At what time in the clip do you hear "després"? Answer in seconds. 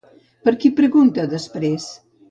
1.37-1.91